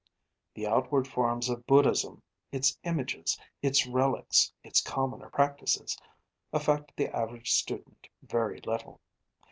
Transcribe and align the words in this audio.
The 0.55 0.65
outward 0.65 1.07
forms 1.07 1.47
of 1.47 1.67
Buddhism 1.67 2.23
its 2.51 2.75
images, 2.83 3.37
its 3.61 3.85
relics, 3.85 4.51
its 4.63 4.81
commoner 4.81 5.29
practices 5.29 5.95
affect 6.51 6.97
the 6.97 7.15
average 7.15 7.51
student 7.51 8.07
very 8.23 8.61
little. 8.61 8.99